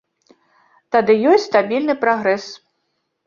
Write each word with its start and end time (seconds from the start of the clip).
Тады 0.95 1.13
ёсць 1.33 1.45
стабільны 1.51 1.95
прагрэс. 2.05 2.47